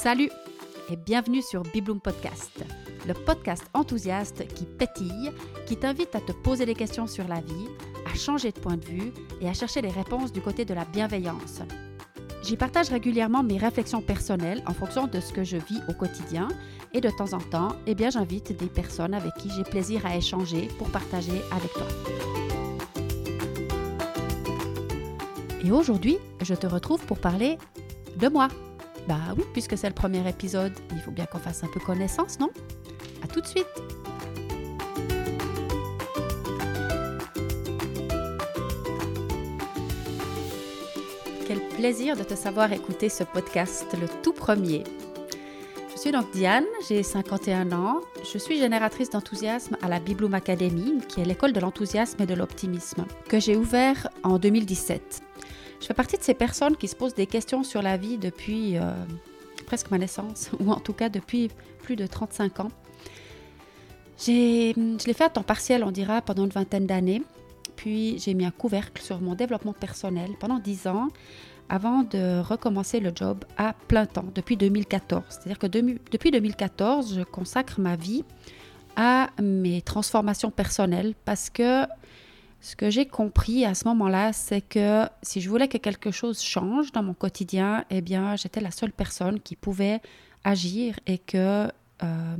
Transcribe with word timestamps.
Salut 0.00 0.30
et 0.92 0.94
bienvenue 0.94 1.42
sur 1.42 1.64
Bibloom 1.64 2.00
Podcast, 2.00 2.64
le 3.04 3.14
podcast 3.14 3.64
enthousiaste 3.74 4.46
qui 4.54 4.64
pétille, 4.64 5.32
qui 5.66 5.76
t'invite 5.76 6.14
à 6.14 6.20
te 6.20 6.30
poser 6.30 6.66
des 6.66 6.76
questions 6.76 7.08
sur 7.08 7.26
la 7.26 7.40
vie, 7.40 7.68
à 8.08 8.16
changer 8.16 8.52
de 8.52 8.60
point 8.60 8.76
de 8.76 8.84
vue 8.84 9.12
et 9.40 9.48
à 9.48 9.54
chercher 9.54 9.82
les 9.82 9.90
réponses 9.90 10.32
du 10.32 10.40
côté 10.40 10.64
de 10.64 10.72
la 10.72 10.84
bienveillance. 10.84 11.62
J'y 12.44 12.56
partage 12.56 12.90
régulièrement 12.90 13.42
mes 13.42 13.58
réflexions 13.58 14.00
personnelles 14.00 14.62
en 14.68 14.72
fonction 14.72 15.08
de 15.08 15.18
ce 15.18 15.32
que 15.32 15.42
je 15.42 15.56
vis 15.56 15.80
au 15.88 15.94
quotidien 15.94 16.46
et 16.94 17.00
de 17.00 17.10
temps 17.10 17.32
en 17.32 17.40
temps, 17.40 17.74
eh 17.88 17.96
bien, 17.96 18.10
j'invite 18.10 18.56
des 18.56 18.68
personnes 18.68 19.14
avec 19.14 19.34
qui 19.34 19.50
j'ai 19.50 19.64
plaisir 19.64 20.06
à 20.06 20.16
échanger 20.16 20.68
pour 20.78 20.90
partager 20.90 21.42
avec 21.50 21.72
toi. 21.72 21.88
Et 25.64 25.72
aujourd'hui, 25.72 26.18
je 26.40 26.54
te 26.54 26.68
retrouve 26.68 27.04
pour 27.04 27.18
parler 27.18 27.58
de 28.16 28.28
moi. 28.28 28.46
Bah 29.08 29.32
oui, 29.38 29.44
puisque 29.54 29.78
c'est 29.78 29.88
le 29.88 29.94
premier 29.94 30.28
épisode, 30.28 30.74
il 30.92 31.00
faut 31.00 31.10
bien 31.10 31.24
qu'on 31.24 31.38
fasse 31.38 31.64
un 31.64 31.68
peu 31.68 31.80
connaissance, 31.80 32.38
non? 32.38 32.50
À 33.24 33.26
tout 33.26 33.40
de 33.40 33.46
suite 33.46 33.66
Quel 41.46 41.60
plaisir 41.68 42.16
de 42.16 42.22
te 42.22 42.34
savoir 42.34 42.70
écouter 42.74 43.08
ce 43.08 43.24
podcast, 43.24 43.86
le 43.98 44.06
tout 44.22 44.34
premier. 44.34 44.84
Je 45.94 45.98
suis 45.98 46.12
donc 46.12 46.30
Diane, 46.32 46.66
j'ai 46.86 47.02
51 47.02 47.72
ans, 47.72 48.02
je 48.30 48.36
suis 48.36 48.58
génératrice 48.58 49.08
d'enthousiasme 49.08 49.78
à 49.80 49.88
la 49.88 50.00
Bibloom 50.00 50.34
Academy, 50.34 51.00
qui 51.08 51.22
est 51.22 51.24
l'école 51.24 51.54
de 51.54 51.60
l'enthousiasme 51.60 52.22
et 52.22 52.26
de 52.26 52.34
l'optimisme, 52.34 53.06
que 53.26 53.40
j'ai 53.40 53.56
ouvert 53.56 54.08
en 54.22 54.38
2017. 54.38 55.22
Je 55.80 55.86
fais 55.86 55.94
partie 55.94 56.16
de 56.16 56.22
ces 56.22 56.34
personnes 56.34 56.76
qui 56.76 56.88
se 56.88 56.96
posent 56.96 57.14
des 57.14 57.26
questions 57.26 57.62
sur 57.62 57.82
la 57.82 57.96
vie 57.96 58.18
depuis 58.18 58.76
euh, 58.76 58.92
presque 59.66 59.90
ma 59.90 59.98
naissance, 59.98 60.50
ou 60.60 60.70
en 60.70 60.80
tout 60.80 60.92
cas 60.92 61.08
depuis 61.08 61.50
plus 61.82 61.96
de 61.96 62.06
35 62.06 62.60
ans. 62.60 62.70
Je 64.18 65.06
l'ai 65.06 65.14
fait 65.14 65.24
à 65.24 65.28
temps 65.28 65.42
partiel, 65.42 65.84
on 65.84 65.92
dira, 65.92 66.22
pendant 66.22 66.44
une 66.44 66.50
vingtaine 66.50 66.86
d'années. 66.86 67.22
Puis 67.76 68.18
j'ai 68.18 68.34
mis 68.34 68.44
un 68.44 68.50
couvercle 68.50 69.00
sur 69.00 69.20
mon 69.20 69.34
développement 69.34 69.72
personnel 69.72 70.32
pendant 70.40 70.58
10 70.58 70.88
ans 70.88 71.08
avant 71.68 72.02
de 72.02 72.40
recommencer 72.40 72.98
le 72.98 73.12
job 73.14 73.44
à 73.56 73.74
plein 73.86 74.06
temps 74.06 74.24
depuis 74.34 74.56
2014. 74.56 75.22
C'est-à-dire 75.28 75.58
que 75.58 75.66
depuis 75.66 76.32
2014, 76.32 77.14
je 77.14 77.22
consacre 77.22 77.78
ma 77.78 77.94
vie 77.94 78.24
à 78.96 79.28
mes 79.40 79.80
transformations 79.82 80.50
personnelles 80.50 81.14
parce 81.24 81.50
que 81.50 81.84
ce 82.60 82.74
que 82.74 82.90
j'ai 82.90 83.06
compris 83.06 83.64
à 83.64 83.74
ce 83.74 83.86
moment-là, 83.88 84.32
c'est 84.32 84.60
que 84.60 85.04
si 85.22 85.40
je 85.40 85.48
voulais 85.48 85.68
que 85.68 85.78
quelque 85.78 86.10
chose 86.10 86.42
change 86.42 86.90
dans 86.92 87.02
mon 87.02 87.14
quotidien, 87.14 87.84
eh 87.90 88.00
bien, 88.00 88.34
j'étais 88.36 88.60
la 88.60 88.72
seule 88.72 88.92
personne 88.92 89.40
qui 89.40 89.54
pouvait 89.54 90.00
agir 90.44 90.98
et 91.06 91.18
que 91.18 91.70
euh, 92.02 92.36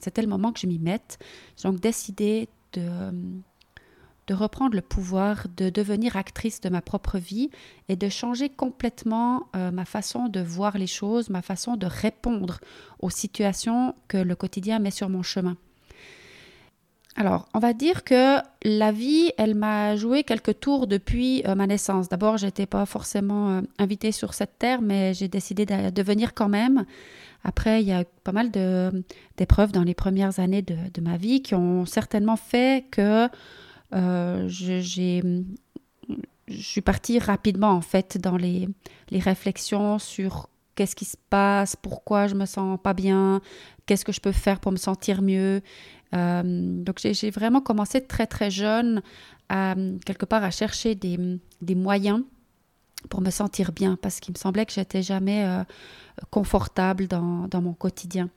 c'était 0.00 0.22
le 0.22 0.28
moment 0.28 0.52
que 0.52 0.60
je 0.60 0.66
m'y 0.66 0.78
mette. 0.78 1.18
J'ai 1.56 1.68
donc 1.68 1.80
décidé 1.80 2.48
de, 2.74 4.32
reprendre 4.32 4.74
le 4.74 4.82
pouvoir, 4.82 5.46
de 5.56 5.68
devenir 5.68 6.16
actrice 6.16 6.60
de 6.60 6.68
ma 6.68 6.80
propre 6.80 7.18
vie 7.18 7.50
et 7.88 7.96
de 7.96 8.08
changer 8.08 8.48
complètement 8.48 9.48
euh, 9.56 9.72
ma 9.72 9.84
façon 9.84 10.28
de 10.28 10.40
voir 10.40 10.78
les 10.78 10.86
choses, 10.86 11.28
ma 11.28 11.42
façon 11.42 11.76
de 11.76 11.86
répondre 11.86 12.60
aux 13.00 13.10
situations 13.10 13.94
que 14.06 14.18
le 14.18 14.36
quotidien 14.36 14.78
met 14.78 14.90
sur 14.90 15.08
mon 15.08 15.22
chemin. 15.22 15.56
Alors, 17.18 17.48
on 17.54 17.60
va 17.60 17.72
dire 17.72 18.04
que 18.04 18.36
la 18.62 18.92
vie, 18.92 19.32
elle 19.38 19.54
m'a 19.54 19.96
joué 19.96 20.22
quelques 20.22 20.60
tours 20.60 20.86
depuis 20.86 21.42
euh, 21.46 21.54
ma 21.54 21.66
naissance. 21.66 22.10
D'abord, 22.10 22.36
je 22.36 22.44
n'étais 22.44 22.66
pas 22.66 22.84
forcément 22.84 23.50
euh, 23.50 23.60
invitée 23.78 24.12
sur 24.12 24.34
cette 24.34 24.58
terre, 24.58 24.82
mais 24.82 25.14
j'ai 25.14 25.26
décidé 25.26 25.64
de, 25.64 26.02
venir 26.02 26.34
quand 26.34 26.50
même. 26.50 26.84
Après, 27.42 27.80
il 27.82 27.88
y 27.88 27.92
a 27.92 28.04
pas 28.22 28.32
mal 28.32 28.50
d'épreuves 28.50 29.72
dans 29.72 29.82
les 29.82 29.94
premières 29.94 30.40
années 30.40 30.60
de, 30.60 31.00
ma 31.00 31.16
vie 31.16 31.40
qui 31.40 31.54
ont 31.54 31.86
certainement 31.86 32.36
fait 32.36 32.84
que 32.90 33.28
euh, 33.94 34.46
je, 34.48 35.42
suis 36.50 36.80
partie 36.82 37.18
rapidement, 37.18 37.70
en 37.70 37.80
fait, 37.80 38.18
dans 38.18 38.36
les, 38.36 38.68
les 39.08 39.20
réflexions 39.20 39.98
sur 39.98 40.50
qu'est-ce 40.74 40.94
qui 40.94 41.06
se 41.06 41.16
passe, 41.30 41.74
pourquoi 41.76 42.26
je 42.26 42.34
me 42.34 42.44
sens 42.44 42.78
pas 42.82 42.92
bien, 42.92 43.40
qu'est-ce 43.86 44.04
que 44.04 44.12
je 44.12 44.20
peux 44.20 44.32
faire 44.32 44.60
pour 44.60 44.70
me 44.70 44.76
sentir 44.76 45.22
mieux. 45.22 45.62
Euh, 46.14 46.42
donc 46.44 47.00
j'ai 47.00 47.30
vraiment 47.30 47.60
commencé 47.60 48.00
très 48.00 48.26
très 48.26 48.50
jeune 48.50 49.02
à 49.48 49.74
quelque 50.04 50.24
part 50.24 50.44
à 50.44 50.50
chercher 50.50 50.94
des, 50.94 51.74
moyens 51.74 52.22
pour 53.10 53.20
me 53.20 53.30
sentir 53.30 53.72
bien 53.72 53.98
parce 54.00 54.20
qu'il 54.20 54.32
me 54.32 54.38
semblait 54.38 54.66
que 54.66 54.72
j'étais 54.72 55.02
jamais 55.02 55.44
euh, 55.44 55.62
confortable 56.30 57.06
dans, 57.06 57.48
mon 57.60 57.72
quotidien. 57.72 58.28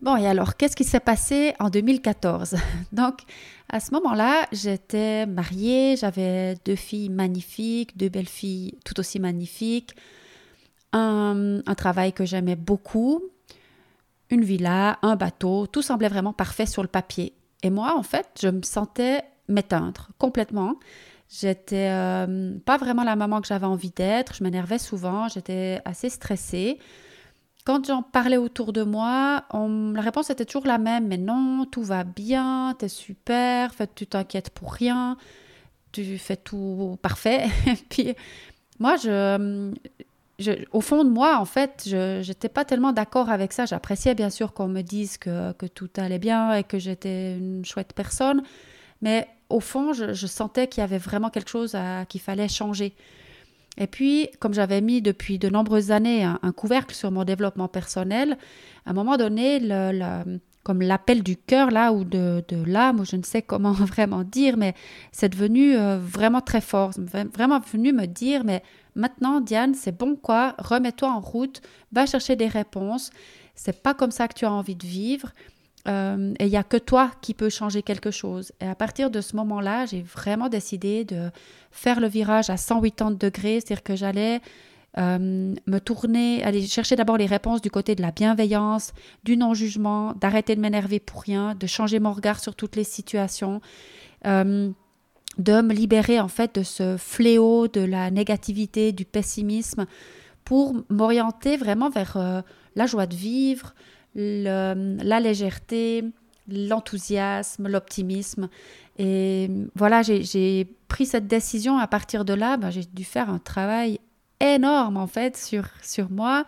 Bon, 0.00 0.16
et 0.16 0.26
alors, 0.26 0.56
qu'est-ce 0.56 0.76
qui 0.76 0.84
s'est 0.84 1.00
passé 1.00 1.54
en 1.58 1.70
2014 1.70 2.56
Donc, 2.92 3.20
à 3.68 3.80
ce 3.80 3.92
moment-là, 3.94 4.46
j'étais 4.52 5.26
mariée, 5.26 5.96
j'avais 5.96 6.56
deux 6.64 6.74
filles 6.74 7.08
magnifiques, 7.08 7.96
deux 7.96 8.08
belles 8.08 8.28
filles 8.28 8.74
tout 8.84 8.98
aussi 8.98 9.20
magnifiques, 9.20 9.94
un, 10.92 11.62
travail 11.76 12.12
que 12.12 12.24
j'aimais 12.24 12.56
beaucoup, 12.56 13.22
une 14.30 14.44
villa, 14.44 14.98
un 15.02 15.16
bateau, 15.16 15.66
tout 15.66 15.82
semblait 15.82 16.08
vraiment 16.08 16.32
parfait 16.32 16.66
sur 16.66 16.82
le 16.82 16.88
papier. 16.88 17.34
Et 17.62 17.70
moi, 17.70 17.94
en 17.96 18.02
fait, 18.02 18.26
je 18.40 18.48
me 18.48 18.62
sentais 18.62 19.22
m'éteindre 19.48 20.08
complètement. 20.18 20.76
J'étais 21.28 21.88
euh, 21.90 22.58
pas 22.64 22.76
vraiment 22.76 23.04
la 23.04 23.14
maman 23.14 23.40
que 23.40 23.46
j'avais 23.46 23.66
envie 23.66 23.90
d'être, 23.90 24.34
je 24.34 24.42
m'énervais 24.42 24.78
souvent, 24.78 25.28
j'étais 25.28 25.80
assez 25.84 26.08
stressée. 26.08 26.78
Quand 27.64 27.86
j'en 27.86 28.02
parlais 28.02 28.38
autour 28.38 28.72
de 28.72 28.82
moi, 28.82 29.44
la 29.52 30.00
réponse 30.00 30.30
était 30.30 30.44
toujours 30.44 30.66
la 30.66 30.78
même, 30.78 31.06
mais 31.06 31.18
non, 31.18 31.66
tout 31.70 31.82
va 31.82 32.04
bien, 32.04 32.74
t'es 32.78 32.88
super, 32.88 33.74
fait, 33.74 33.94
tu 33.94 34.06
t'inquiètes 34.06 34.50
pour 34.50 34.72
rien, 34.72 35.16
tu 35.92 36.18
fais 36.18 36.36
tout 36.36 36.98
parfait. 37.02 37.46
puis 37.90 38.14
moi, 38.80 38.96
je, 38.96 39.72
au 40.72 40.80
fond 40.80 41.04
de 41.04 41.10
moi, 41.10 41.38
en 41.38 41.44
fait, 41.44 41.84
je 41.86 42.26
n'étais 42.26 42.48
pas 42.48 42.64
tellement 42.64 42.92
d'accord 42.92 43.30
avec 43.30 43.52
ça. 43.52 43.66
J'appréciais 43.66 44.14
bien 44.14 44.30
sûr 44.30 44.52
qu'on 44.52 44.68
me 44.68 44.82
dise 44.82 45.18
que, 45.18 45.52
tout 45.66 45.90
allait 45.96 46.18
bien 46.18 46.54
et 46.54 46.64
que 46.64 46.78
j'étais 46.78 47.36
une 47.36 47.64
chouette 47.64 47.92
personne. 47.94 48.42
Mais 49.02 49.28
au 49.48 49.60
fond, 49.60 49.92
je, 49.92 50.26
sentais 50.26 50.66
qu'il 50.66 50.80
y 50.80 50.84
avait 50.84 50.98
vraiment 50.98 51.30
quelque 51.30 51.50
chose 51.50 51.76
qu'il 52.08 52.20
fallait 52.20 52.48
changer. 52.48 52.94
Et 53.78 53.86
puis, 53.86 54.28
comme 54.40 54.52
j'avais 54.52 54.80
mis 54.80 55.00
depuis 55.00 55.38
de 55.38 55.48
nombreuses 55.48 55.90
années 55.90 56.24
un, 56.24 56.52
couvercle 56.52 56.94
sur 56.94 57.10
mon 57.10 57.24
développement 57.24 57.68
personnel, 57.68 58.36
à 58.86 58.90
un 58.90 58.92
moment 58.92 59.16
donné, 59.16 59.60
comme 60.62 60.82
l'appel 60.82 61.22
du 61.22 61.36
cœur 61.36 61.70
là 61.70 61.92
ou 61.92 62.04
de, 62.04 62.44
l'âme, 62.66 63.00
ou 63.00 63.04
je 63.04 63.16
ne 63.16 63.22
sais 63.22 63.42
comment 63.42 63.72
vraiment 63.72 64.24
dire, 64.24 64.56
mais 64.56 64.74
c'est 65.12 65.30
devenu 65.30 65.76
euh, 65.76 65.98
vraiment 65.98 66.40
très 66.40 66.60
fort. 66.60 66.90
Vraiment 67.32 67.60
venu 67.60 67.92
me 67.92 68.06
dire, 68.06 68.44
mais 68.44 68.62
Maintenant, 68.94 69.40
Diane, 69.40 69.74
c'est 69.74 69.96
bon 69.96 70.16
quoi, 70.16 70.54
remets-toi 70.58 71.10
en 71.10 71.20
route, 71.20 71.62
va 71.92 72.06
chercher 72.06 72.36
des 72.36 72.48
réponses. 72.48 73.10
C'est 73.54 73.82
pas 73.82 73.94
comme 73.94 74.10
ça 74.10 74.28
que 74.28 74.34
tu 74.34 74.44
as 74.44 74.52
envie 74.52 74.76
de 74.76 74.86
vivre. 74.86 75.30
Euh, 75.88 76.34
et 76.38 76.44
il 76.44 76.50
n'y 76.50 76.56
a 76.56 76.62
que 76.62 76.76
toi 76.76 77.10
qui 77.22 77.32
peux 77.32 77.48
changer 77.48 77.82
quelque 77.82 78.10
chose. 78.10 78.52
Et 78.60 78.66
à 78.66 78.74
partir 78.74 79.10
de 79.10 79.20
ce 79.20 79.36
moment-là, 79.36 79.86
j'ai 79.86 80.02
vraiment 80.02 80.48
décidé 80.48 81.04
de 81.04 81.30
faire 81.70 82.00
le 82.00 82.08
virage 82.08 82.50
à 82.50 82.58
180 82.58 83.12
degrés, 83.12 83.60
c'est-à-dire 83.60 83.82
que 83.82 83.96
j'allais 83.96 84.40
euh, 84.98 85.54
me 85.66 85.78
tourner, 85.78 86.42
aller 86.42 86.66
chercher 86.66 86.96
d'abord 86.96 87.16
les 87.16 87.26
réponses 87.26 87.60
du 87.60 87.70
côté 87.70 87.94
de 87.94 88.02
la 88.02 88.10
bienveillance, 88.10 88.92
du 89.22 89.36
non-jugement, 89.36 90.14
d'arrêter 90.14 90.56
de 90.56 90.60
m'énerver 90.60 90.98
pour 90.98 91.22
rien, 91.22 91.54
de 91.54 91.66
changer 91.66 92.00
mon 92.00 92.12
regard 92.12 92.40
sur 92.40 92.54
toutes 92.56 92.76
les 92.76 92.84
situations. 92.84 93.60
Euh, 94.26 94.70
de 95.38 95.62
me 95.62 95.72
libérer 95.72 96.18
en 96.18 96.26
fait 96.26 96.56
de 96.56 96.64
ce 96.64 96.96
fléau 96.96 97.68
de 97.68 97.80
la 97.80 98.10
négativité, 98.10 98.90
du 98.90 99.04
pessimisme, 99.04 99.86
pour 100.44 100.74
m'orienter 100.88 101.56
vraiment 101.56 101.88
vers 101.88 102.16
euh, 102.16 102.42
la 102.74 102.86
joie 102.86 103.06
de 103.06 103.14
vivre, 103.14 103.74
la 104.16 104.74
légèreté, 105.20 106.04
l'enthousiasme, 106.48 107.68
l'optimisme. 107.68 108.48
Et 108.98 109.48
voilà, 109.76 110.02
j'ai 110.02 110.66
pris 110.88 111.06
cette 111.06 111.28
décision. 111.28 111.78
À 111.78 111.86
partir 111.86 112.24
de 112.24 112.34
là, 112.34 112.56
ben, 112.56 112.70
j'ai 112.70 112.84
dû 112.84 113.04
faire 113.04 113.30
un 113.30 113.38
travail 113.38 114.00
énorme 114.40 114.96
en 114.96 115.06
fait 115.06 115.36
sur, 115.36 115.64
sur 115.82 116.10
moi 116.10 116.44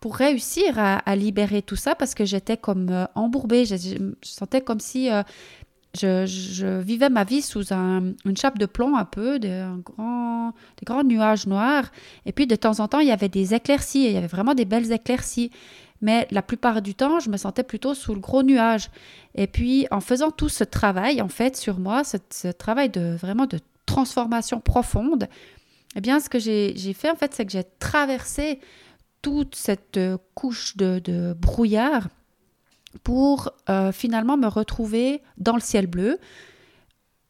pour 0.00 0.16
réussir 0.16 0.78
à, 0.78 1.16
libérer 1.16 1.62
tout 1.62 1.76
ça 1.76 1.94
parce 1.94 2.14
que 2.14 2.24
j'étais 2.24 2.56
comme 2.56 2.88
euh, 2.90 3.06
embourbée. 3.14 3.64
Je, 3.64 3.76
je, 3.76 4.12
sentais 4.22 4.60
comme 4.60 4.78
si 4.78 5.10
euh, 5.10 5.22
je, 5.94 6.80
vivais 6.80 7.08
ma 7.08 7.24
vie 7.24 7.42
sous 7.42 7.72
une 7.72 8.36
chape 8.36 8.58
de 8.58 8.66
plomb 8.66 8.96
un 8.96 9.04
peu, 9.04 9.38
de, 9.38 9.64
des 10.78 10.84
grands 10.84 11.04
nuages 11.04 11.46
noirs. 11.46 11.90
Et 12.26 12.32
puis 12.32 12.46
de 12.46 12.56
temps 12.56 12.80
en 12.80 12.88
temps, 12.88 13.00
il 13.00 13.08
y 13.08 13.12
avait 13.12 13.28
des 13.28 13.54
éclaircies, 13.54 14.04
il 14.04 14.12
y 14.12 14.16
avait 14.16 14.26
vraiment 14.26 14.54
des 14.54 14.64
belles 14.64 14.92
éclaircies. 14.92 15.50
Mais 16.00 16.28
la 16.30 16.42
plupart 16.42 16.80
du 16.80 16.94
temps, 16.94 17.18
je 17.18 17.28
me 17.28 17.36
sentais 17.36 17.64
plutôt 17.64 17.94
sous 17.94 18.14
le 18.14 18.20
gros 18.20 18.42
nuage. 18.42 18.88
Et 19.34 19.48
puis 19.48 19.86
en 19.90 20.00
faisant 20.00 20.30
tout 20.30 20.48
ce 20.48 20.62
travail, 20.62 21.20
en 21.20 21.28
fait, 21.28 21.56
sur 21.56 21.80
moi, 21.80 22.02
ce, 22.04 22.48
travail 22.52 22.88
de 22.88 23.16
vraiment 23.16 23.46
de 23.46 23.58
transformation 23.86 24.60
profonde, 24.60 25.26
eh 25.96 26.00
bien, 26.00 26.20
ce 26.20 26.28
que 26.28 26.38
j'ai 26.38 26.92
fait, 26.92 27.10
en 27.10 27.16
fait, 27.16 27.34
c'est 27.34 27.44
que 27.46 27.52
j'ai 27.52 27.64
traversé 27.78 28.60
toute 29.22 29.54
cette 29.54 29.98
couche 30.34 30.76
de, 30.76 31.34
brouillard 31.38 32.08
pour 33.02 33.50
euh, 33.68 33.92
finalement 33.92 34.36
me 34.36 34.46
retrouver 34.46 35.22
dans 35.36 35.54
le 35.54 35.60
ciel 35.60 35.86
bleu 35.86 36.18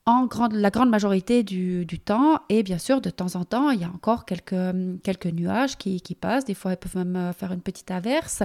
en 0.08 0.24
grande, 0.24 0.54
la 0.54 0.70
grande 0.70 0.88
majorité 0.88 1.42
du, 1.42 1.86
temps. 2.02 2.40
Et 2.48 2.62
bien 2.62 2.78
sûr, 2.78 3.02
de 3.02 3.10
temps 3.10 3.36
en 3.36 3.44
temps, 3.44 3.70
il 3.70 3.80
y 3.80 3.84
a 3.84 3.88
encore 3.88 4.24
quelques, 4.24 5.02
quelques 5.02 5.26
nuages 5.26 5.76
qui, 5.76 6.00
passent. 6.18 6.46
Des 6.46 6.54
fois, 6.54 6.72
ils 6.72 6.76
peuvent 6.78 6.96
même 6.96 7.16
euh, 7.16 7.32
faire 7.34 7.52
une 7.52 7.60
petite 7.60 7.90
averse, 7.90 8.42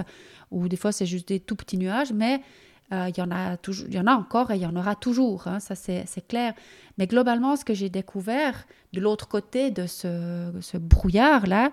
ou 0.50 0.68
des 0.68 0.76
fois, 0.76 0.92
c'est 0.92 1.06
juste 1.06 1.28
des 1.28 1.40
tout 1.40 1.56
petits 1.56 1.78
nuages, 1.78 2.12
mais 2.12 2.42
euh, 2.92 3.08
il, 3.08 3.18
y 3.18 3.22
en 3.22 3.30
a 3.30 3.56
toujours, 3.56 3.86
il 3.88 3.94
y 3.94 3.98
en 3.98 4.06
a 4.06 4.12
encore 4.12 4.50
et 4.50 4.56
il 4.56 4.62
y 4.62 4.66
en 4.66 4.76
aura 4.76 4.94
toujours, 4.94 5.48
hein, 5.48 5.58
ça 5.58 5.74
c'est 5.74 6.26
clair. 6.28 6.52
Mais 6.98 7.06
globalement, 7.06 7.56
ce 7.56 7.64
que 7.64 7.72
j'ai 7.72 7.88
découvert 7.88 8.66
de 8.92 9.00
l'autre 9.00 9.26
côté 9.26 9.70
de 9.70 9.86
ce, 9.86 10.52
ce 10.60 10.76
brouillard-là, 10.76 11.70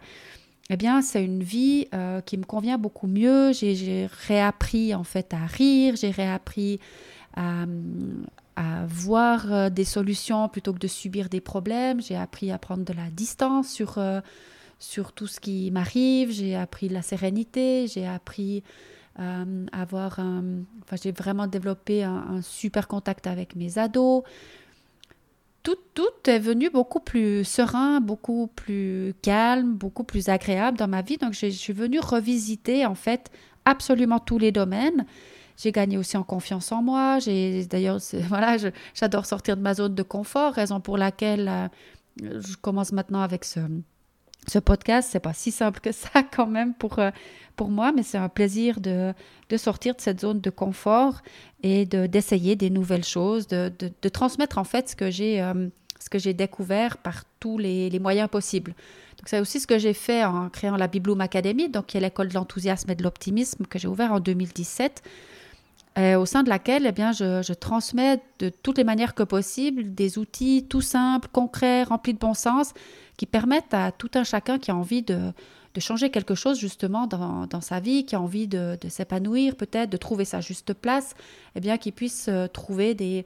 eh 0.70 0.78
bien, 0.78 1.02
c'est 1.02 1.24
une 1.24 1.44
vie 1.44 1.88
euh, 1.94 2.22
qui 2.22 2.38
me 2.38 2.46
convient 2.46 2.78
beaucoup 2.78 3.08
mieux. 3.08 3.52
J'ai 3.52 4.08
réappris 4.28 4.96
en 4.96 5.04
fait 5.04 5.34
à 5.34 5.46
rire, 5.46 5.96
j'ai 5.98 6.12
réappris 6.12 6.80
à, 7.36 7.66
à 8.56 8.86
voir 8.88 9.52
euh, 9.52 9.70
des 9.70 9.84
solutions 9.84 10.48
plutôt 10.48 10.72
que 10.72 10.80
de 10.80 10.88
subir 10.88 11.28
des 11.28 11.42
problèmes. 11.42 12.02
J'ai 12.02 12.16
appris 12.16 12.52
à 12.52 12.58
prendre 12.58 12.86
de 12.86 12.94
la 12.94 13.10
distance 13.12 13.68
sur, 13.68 14.00
sur 14.80 15.12
tout 15.12 15.28
ce 15.28 15.42
qui 15.42 15.72
m'arrive. 15.72 16.32
J'ai 16.32 16.56
appris 16.56 16.88
la 16.88 17.02
sérénité. 17.02 17.88
J'ai 17.88 18.08
appris 18.08 18.64
euh, 19.20 19.66
avoir 19.72 20.20
un... 20.20 20.64
Enfin, 20.84 20.96
j'ai 21.02 21.12
vraiment 21.12 21.48
développé 21.48 22.04
un, 22.04 22.42
super 22.42 22.88
contact 22.88 23.28
avec 23.28 23.56
mes 23.56 23.78
ados. 23.78 24.24
Tout, 25.64 25.78
tout 25.94 26.30
est 26.30 26.40
venu 26.40 26.70
beaucoup 26.70 27.00
plus 27.00 27.44
serein, 27.44 28.02
beaucoup 28.02 28.48
plus 28.48 29.14
calme, 29.22 29.74
beaucoup 29.74 30.04
plus 30.04 30.30
agréable 30.30 30.78
dans 30.78 30.88
ma 30.88 31.02
vie. 31.02 31.18
Donc, 31.18 31.34
je 31.34 31.48
suis 31.48 31.74
venue 31.74 32.00
revisiter 32.00 32.86
en 32.86 32.96
fait 32.96 33.30
absolument 33.66 34.20
tous 34.20 34.40
les 34.40 34.52
domaines. 34.52 35.06
J'ai 35.58 35.72
gagné 35.72 35.98
aussi 35.98 36.18
en 36.18 36.24
confiance 36.24 36.72
en 36.72 36.82
moi. 36.82 37.20
J'ai 37.20 37.66
d'ailleurs, 37.66 38.00
voilà, 38.28 38.58
j'adore 38.96 39.26
sortir 39.26 39.58
de 39.58 39.62
ma 39.62 39.76
zone 39.76 39.94
de 39.94 40.04
confort, 40.04 40.54
raison 40.54 40.80
pour 40.80 40.98
laquelle 40.98 41.48
euh, 41.48 41.68
je 42.40 42.56
commence 42.56 42.92
maintenant 42.92 43.22
avec 43.22 43.46
ce, 43.46 43.60
ce 44.48 44.60
podcast. 44.60 45.10
C'est 45.12 45.20
pas 45.20 45.34
si 45.34 45.52
simple 45.52 45.80
que 45.80 45.92
ça 45.92 46.24
quand 46.36 46.48
même 46.48 46.74
pour, 46.74 47.00
euh, 47.00 47.12
pour 47.56 47.70
moi, 47.70 47.92
mais 47.92 48.04
c'est 48.04 48.18
un 48.18 48.30
plaisir 48.30 48.80
de, 48.80 49.14
de, 49.50 49.58
sortir 49.58 49.96
de 49.96 50.02
cette 50.02 50.22
zone 50.22 50.42
de 50.42 50.50
confort 50.50 51.22
et 51.64 51.86
d'essayer 51.86 52.56
des 52.56 52.70
nouvelles 52.70 53.04
choses, 53.04 53.48
de, 53.48 53.72
de, 53.80 54.10
transmettre 54.10 54.58
en 54.58 54.64
fait 54.64 54.90
ce 54.90 54.96
que 54.96 55.12
j'ai 55.12 55.42
euh, 55.42 55.68
ce 56.00 56.10
que 56.10 56.18
j'ai 56.18 56.34
découvert 56.34 56.98
par 56.98 57.26
tous 57.40 57.60
les, 57.60 57.90
les, 57.92 58.00
moyens 58.00 58.28
possibles. 58.28 58.72
Donc 59.18 59.28
c'est 59.28 59.40
aussi 59.40 59.60
ce 59.60 59.68
que 59.68 59.78
j'ai 59.78 59.94
fait 59.94 60.26
en 60.26 60.50
créant 60.50 60.76
la 60.76 60.88
Bibloom 60.88 61.22
Academy, 61.22 61.70
donc 61.70 61.88
qui 61.88 61.98
est 61.98 62.00
l'école 62.00 62.30
de 62.30 62.34
l'enthousiasme 62.34 62.90
et 62.90 62.96
de 62.96 63.04
l'optimisme 63.04 63.68
que 63.68 63.78
j'ai 63.78 63.88
ouvert 63.88 64.12
en 64.12 64.20
2017 64.20 65.04
euh, 65.98 66.18
au 66.18 66.26
sein 66.26 66.42
de 66.44 66.50
laquelle 66.50 66.86
eh 66.86 66.94
bien, 66.94 67.12
je, 67.12 67.54
transmets 67.54 68.22
de 68.40 68.50
toutes 68.50 68.78
les 68.78 68.86
manières 68.86 69.14
que 69.14 69.24
possible 69.24 69.94
des 69.94 70.18
outils 70.18 70.66
tout 70.70 70.80
simples, 70.80 71.28
concrets, 71.32 71.84
remplis 71.84 72.14
de 72.14 72.20
bon 72.20 72.34
sens, 72.34 72.74
qui 73.18 73.26
permettent 73.26 73.74
à 73.74 73.92
tout 73.92 74.10
un 74.16 74.24
chacun 74.24 74.58
qui 74.58 74.72
a 74.72 74.76
envie 74.76 75.02
de, 75.02 75.34
changer 75.80 76.10
quelque 76.10 76.34
chose 76.34 76.58
justement 76.58 77.08
dans, 77.08 77.62
sa 77.62 77.82
vie, 77.82 78.06
qui 78.06 78.16
a 78.16 78.22
envie 78.22 78.48
de, 78.48 78.78
s'épanouir 78.88 79.58
peut-être, 79.58 79.90
de 79.90 79.98
trouver 79.98 80.24
sa 80.24 80.40
juste 80.40 80.74
place, 80.74 81.14
eh 81.56 81.60
bien, 81.60 81.78
qu'il 81.78 81.92
puisse 81.92 82.28
euh, 82.30 82.48
trouver 82.48 82.96
des, 82.96 83.26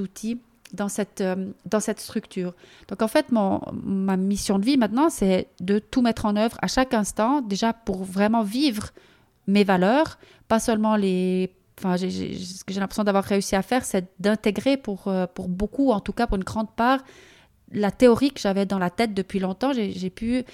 outils 0.00 0.38
dans 0.74 0.88
cette, 0.90 1.22
euh, 1.22 1.52
dans 1.64 1.80
cette 1.80 2.00
structure. 2.00 2.52
Donc 2.88 3.00
en 3.00 3.08
fait, 3.08 3.32
mon, 3.32 3.62
ma 3.82 4.18
mission 4.18 4.58
de 4.58 4.64
vie 4.66 4.76
maintenant, 4.76 5.08
c'est 5.08 5.46
de 5.60 5.78
tout 5.78 6.02
mettre 6.02 6.26
en 6.26 6.36
œuvre 6.36 6.58
à 6.60 6.66
chaque 6.66 6.92
instant, 6.92 7.40
déjà 7.40 7.72
pour 7.72 8.04
vraiment 8.04 8.42
vivre 8.42 8.90
mes 9.46 9.64
valeurs, 9.64 10.18
pas 10.48 10.58
seulement 10.58 10.96
les 10.96 11.50
enfin, 11.78 11.96
ce 11.96 12.64
que 12.64 12.72
j'ai 12.72 12.80
l'impression 12.80 13.04
d'avoir 13.04 13.24
réussi 13.24 13.56
à 13.56 13.62
faire, 13.62 13.84
c'est 13.84 14.06
d'intégrer 14.20 14.76
pour, 14.76 15.08
euh, 15.08 15.26
pour 15.26 15.48
beaucoup, 15.48 15.90
en 15.90 16.00
tout 16.00 16.12
cas 16.12 16.26
pour 16.26 16.36
une 16.36 16.44
grande 16.44 16.74
part, 16.74 17.00
la 17.72 17.90
théorie 17.90 18.30
que 18.30 18.40
j'avais 18.40 18.66
dans 18.66 18.78
la 18.78 18.90
tête 18.90 19.14
depuis 19.14 19.40
longtemps. 19.40 19.72
J'ai 19.72 20.10
pu, 20.10 20.44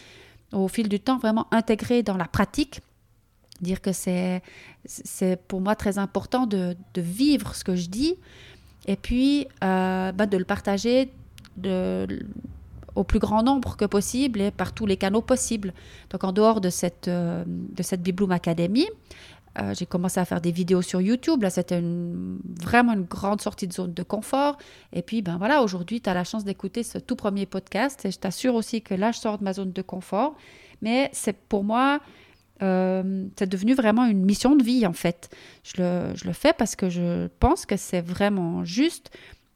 au 0.52 0.69
fil 0.69 0.88
du 0.88 1.00
temps, 1.00 1.19
vraiment 1.19 1.46
intégrer 1.50 2.02
dans 2.02 2.17
la 2.17 2.26
pratique, 2.26 2.81
dire 3.61 3.81
que 3.81 3.93
c'est 3.93 4.43
pour 5.49 5.61
moi 5.61 5.75
très 5.76 5.99
important 5.99 6.46
de, 6.46 6.76
de, 6.94 7.00
vivre 7.00 7.55
ce 7.55 7.64
que 7.64 7.76
je 7.76 7.88
dis 7.88 8.17
et 8.87 8.96
puis 8.96 9.46
euh, 9.62 10.12
bah, 10.12 10.26
de 10.26 10.37
le 10.38 10.44
partager 10.44 11.12
au 12.94 13.05
plus 13.05 13.19
grand 13.19 13.43
nombre 13.43 13.76
que 13.76 13.84
possible 13.84 14.40
et 14.40 14.50
par 14.50 14.72
tous 14.72 14.87
les 14.87 14.96
canaux 14.96 15.22
possibles. 15.22 15.75
Donc 16.11 16.25
en 16.25 16.32
dehors 16.32 16.61
de 16.61 16.70
cette, 16.70 17.08
euh, 17.08 17.44
de 17.46 17.82
cette 17.82 18.02
Bibloom 18.02 18.32
Academy, 18.32 18.87
euh, 19.58 19.75
j'ai 19.76 19.87
commencé 19.87 20.20
à 20.20 20.25
faire 20.25 20.41
des 20.41 20.52
vidéos 20.52 20.82
sur 20.82 21.00
YouTube. 21.00 21.43
Là, 21.43 21.50
c'était 21.50 21.82
vraiment 22.61 22.93
une 22.93 23.05
grande 23.05 23.41
sortie 23.41 23.67
de 23.67 23.73
zone 23.73 23.93
de 23.93 24.02
confort. 24.02 24.58
Et 24.93 25.02
puis, 25.02 25.23
ben 25.23 25.38
voilà, 25.38 25.62
aujourd'hui, 25.62 26.00
tu 26.00 26.08
as 26.08 26.14
la 26.14 26.25
chance 26.25 26.44
d'écouter 26.44 26.82
ce 26.82 26.99
tout 26.99 27.17
premier 27.17 27.47
podcast. 27.47 28.05
Et 28.05 28.11
je 28.11 28.19
t'assure 28.19 28.55
aussi 28.55 28.82
que 28.82 28.94
là, 28.94 29.12
je 29.12 29.19
sors 29.19 29.38
de 29.38 29.44
ma 29.44 29.52
zone 29.52 29.73
de 29.73 29.82
confort. 29.82 30.37
Mais 30.82 31.11
c'est 31.12 31.37
pour 31.37 31.64
moi, 31.64 32.00
euh, 32.62 33.26
c'est 33.37 33.49
devenu 33.49 33.75
vraiment 33.75 34.06
une 34.06 34.25
mission 34.25 34.55
de 34.55 34.62
vie, 34.62 34.87
en 34.87 34.93
fait. 34.93 35.31
Je 35.64 35.82
le, 35.82 36.14
je 36.14 36.26
le 36.26 36.32
fais 36.32 36.53
parce 36.53 36.76
que 36.76 36.88
je 36.88 37.29
pense 37.41 37.67
que 37.67 37.76
c'est 37.76 38.03
vraiment 38.03 38.64
juste 38.64 39.11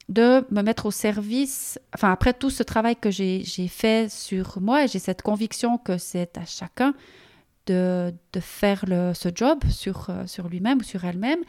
de 0.08 0.44
me 0.50 0.62
mettre 0.62 0.86
au 0.86 0.90
service, 0.90 1.78
enfin 1.94 2.12
après 2.12 2.34
tout 2.34 2.50
ce 2.50 2.62
travail 2.62 2.94
que 2.94 3.10
j'ai 3.10 3.42
fait 3.68 4.10
sur 4.10 4.60
moi, 4.60 4.86
j'ai 4.86 4.98
cette 4.98 5.22
conviction 5.22 5.78
que 5.78 5.96
c'est 5.96 6.36
à 6.36 6.44
chacun 6.44 6.94
de, 7.66 8.14
de 8.32 8.40
faire 8.40 8.84
le, 8.86 9.12
ce 9.14 9.28
job 9.34 9.64
sur, 9.70 10.10
euh, 10.10 10.26
sur 10.26 10.48
lui-même 10.48 10.78
ou 10.78 10.82
sur 10.82 11.04
elle-même, 11.04 11.40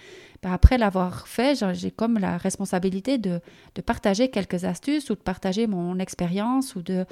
ben 0.41 0.51
après 0.51 0.77
l'avoir 0.77 1.27
fait, 1.27 1.61
j'ai 1.73 1.91
comme 1.91 2.17
la 2.17 2.37
responsabilité 2.37 3.17
de, 3.17 3.41
de, 3.75 3.81
partager 3.81 4.29
quelques 4.29 4.63
astuces 4.63 5.09
ou 5.09 5.15
de 5.15 5.19
partager 5.19 5.67
mon 5.67 5.99
expérience 5.99 6.75
ou 6.75 6.81
de 6.81 7.05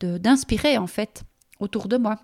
d'inspirer 0.00 0.76
en 0.76 0.88
fait 0.88 1.22
autour 1.60 1.86
de 1.86 1.96
moi. 1.96 2.18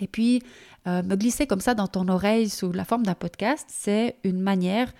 Et 0.00 0.06
puis, 0.06 0.42
euh, 0.86 1.02
me 1.02 1.16
glisser 1.16 1.46
comme 1.46 1.60
ça 1.60 1.72
dans 1.74 1.86
ton 1.86 2.06
oreille 2.08 2.50
sous 2.50 2.70
la 2.70 2.84
forme 2.84 3.04
d'un 3.04 3.14
podcast, 3.14 3.66
c'est 3.68 4.16
une 4.24 4.40
manière 4.40 4.92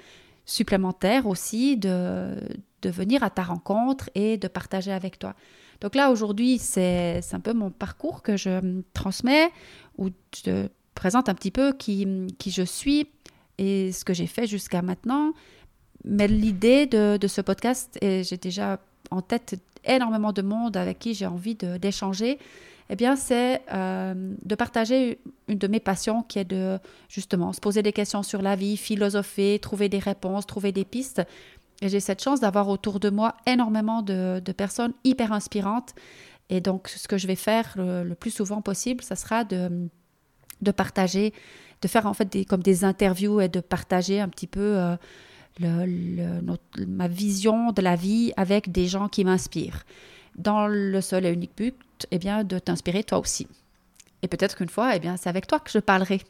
supplémentaire 0.47 1.27
aussi 1.27 1.77
de, 1.77 2.37
de 2.83 2.91
venir 2.91 3.23
à 3.23 3.31
ta 3.31 3.43
rencontre 3.43 4.09
et 4.15 4.39
de 4.39 4.49
partager 4.49 4.93
avec 4.93 5.19
toi. 5.19 5.35
Donc 5.83 5.97
là, 5.97 6.13
aujourd'hui, 6.13 6.59
c'est 6.59 7.21
un 7.33 7.41
peu 7.41 7.53
mon 7.53 7.71
parcours 7.71 8.23
que 8.23 8.37
je 8.37 8.81
transmets, 8.95 9.51
où 9.99 10.11
je 10.35 10.43
te 10.43 10.69
présente 10.95 11.29
un 11.29 11.35
petit 11.35 11.51
peu 11.51 11.73
qui, 11.73 12.07
qui 12.39 12.53
je 12.53 12.63
suis 12.63 13.09
et 13.59 13.91
ce 13.91 14.05
que 14.05 14.15
j'ai 14.15 14.29
fait 14.29 14.47
jusqu'à 14.47 14.81
maintenant. 14.81 15.33
Mais 16.05 16.29
l'idée 16.29 16.87
de, 16.87 17.17
de, 17.17 17.27
ce 17.27 17.41
podcast, 17.41 17.99
et 18.01 18.23
j'ai 18.23 18.37
déjà 18.37 18.79
en 19.11 19.23
tête 19.23 19.61
énormément 19.85 20.33
de 20.33 20.43
monde 20.43 20.77
avec 20.77 21.01
qui 21.01 21.15
j'ai 21.15 21.27
envie 21.27 21.57
d'échanger, 21.57 22.39
eh 22.93 22.97
bien, 22.97 23.17
c'est 23.17 23.63
euh, 23.73 24.35
de 24.45 24.55
partager 24.55 25.19
une 25.49 25.57
de 25.57 25.67
mes 25.67 25.81
passions 25.81 26.23
qui 26.23 26.39
est 26.39 26.45
de 26.45 26.79
justement 27.09 27.53
se 27.55 27.61
poser 27.61 27.83
des 27.83 27.93
questions 27.93 28.23
sur 28.23 28.43
la 28.43 28.55
vie, 28.55 28.77
philosopher, 28.77 29.59
trouver 29.61 29.89
des 29.89 29.99
réponses, 29.99 30.47
trouver 30.47 30.73
des 30.73 30.85
pistes. 30.85 31.23
Et 31.83 31.89
j'ai 31.89 31.99
cette 31.99 32.23
chance 32.23 32.39
d'avoir 32.39 32.69
autour 32.69 33.01
de 33.01 33.11
moi 33.11 33.35
énormément 33.45 34.03
de, 34.03 34.41
personnes 34.57 34.95
hyper 35.03 35.33
inspirantes. 35.33 35.95
Et 36.49 36.61
donc, 36.61 36.89
ce 36.89 37.09
que 37.09 37.19
je 37.19 37.27
vais 37.27 37.35
faire 37.35 37.75
le, 37.77 38.15
plus 38.15 38.31
souvent 38.31 38.63
possible, 38.63 39.03
ça 39.03 39.17
sera 39.17 39.43
de, 39.43 39.89
partager, 40.77 41.35
de 41.83 41.89
faire 41.89 42.07
en 42.07 42.15
fait 42.15 42.33
des, 42.33 42.45
comme 42.45 42.63
des 42.63 42.85
interviews 42.85 43.41
et 43.41 43.49
de 43.49 43.59
partager 43.59 44.21
un 44.21 44.29
petit 44.29 44.47
peu 44.47 44.79
euh, 44.79 44.97
ma 46.87 47.09
vision 47.09 47.73
de 47.73 47.83
la 47.83 47.97
vie 47.97 48.33
avec 48.37 48.71
des 48.71 48.87
gens 48.87 49.09
qui 49.09 49.25
m'inspirent. 49.25 49.83
Dans 50.37 50.69
le 50.69 51.01
seul 51.01 51.27
et 51.27 51.33
unique 51.33 51.57
but, 51.57 52.07
eh 52.13 52.19
bien, 52.19 52.45
de 52.45 52.61
t'inspirer 52.61 53.03
toi 53.03 53.19
aussi. 53.19 53.49
Et 54.23 54.29
peut-être 54.29 54.57
qu'une 54.57 54.69
fois, 54.69 54.95
eh 54.95 55.01
bien, 55.01 55.17
c'est 55.17 55.29
avec 55.29 55.49
toi 55.49 55.59
que 55.59 55.71
je 55.73 55.81
parlerai 55.81 56.21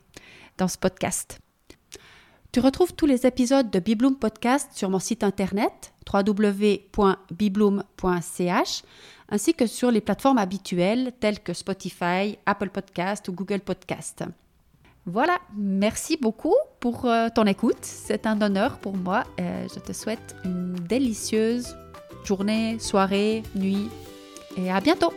dans 0.56 0.68
ce 0.68 0.78
podcast. 0.78 1.40
Tu 2.52 2.60
retrouves 2.60 2.92
tous 2.92 3.06
les 3.06 3.26
épisodes 3.26 3.70
de 3.70 3.78
Bibloom 3.78 4.16
Podcast 4.16 4.72
sur 4.74 4.90
mon 4.90 4.98
site 4.98 5.24
internet 5.24 5.94
www.bibloom.ch 6.12 8.82
ainsi 9.30 9.54
que 9.54 9.66
sur 9.66 9.90
les 9.90 10.02
plateformes 10.02 10.36
habituelles 10.36 11.14
telles 11.18 11.40
que 11.40 11.54
Spotify, 11.54 12.36
Apple 12.44 12.68
Podcast 12.68 13.26
ou 13.28 13.32
Google 13.32 13.60
Podcast. 13.60 14.24
Voilà, 15.06 15.38
merci 15.56 16.18
beaucoup 16.18 16.54
pour 16.78 17.06
euh, 17.06 17.28
ton 17.34 17.46
écoute. 17.46 17.78
C'est 17.80 18.26
un 18.26 18.42
honneur 18.42 18.76
pour 18.80 18.98
moi. 18.98 19.24
Euh, 19.40 19.66
je 19.74 19.80
te 19.80 19.94
souhaite 19.94 20.36
une 20.44 20.74
délicieuse 20.74 21.74
journée, 22.22 22.78
soirée, 22.78 23.44
nuit 23.54 23.88
et 24.58 24.70
à 24.70 24.82
bientôt. 24.82 25.14